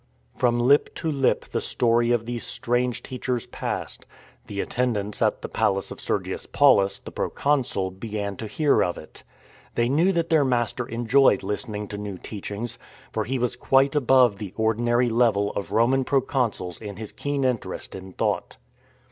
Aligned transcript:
From 0.35 0.59
lip 0.59 0.95
to 0.95 1.11
lip 1.11 1.45
the 1.45 1.61
story 1.61 2.09
of 2.11 2.25
these 2.25 2.43
strange 2.43 3.03
teachers 3.03 3.45
passed. 3.45 4.07
The 4.47 4.59
attendants 4.59 5.21
at 5.21 5.43
the 5.43 5.47
palace 5.47 5.91
of 5.91 6.01
Sergius 6.01 6.47
Paulus, 6.47 6.97
the 6.97 7.11
proconsul, 7.11 7.91
began 7.91 8.35
to 8.37 8.47
hear 8.47 8.83
of 8.83 8.97
it. 8.97 9.23
They 9.75 9.89
knew 9.89 10.11
that 10.13 10.31
their 10.31 10.43
master 10.43 10.87
enjoyed 10.87 11.43
listening 11.43 11.87
to 11.89 11.99
new 11.99 12.17
teach 12.17 12.49
ings, 12.49 12.79
for 13.11 13.25
he 13.25 13.37
was 13.37 13.55
quite 13.55 13.95
above 13.95 14.37
the 14.39 14.55
ordinary 14.57 15.07
level 15.07 15.51
of 15.51 15.71
Roman 15.71 16.03
proconsuls 16.03 16.81
in 16.81 16.97
his 16.97 17.11
keen 17.11 17.43
interest 17.43 17.93
in 17.93 18.13
thought. 18.13 18.57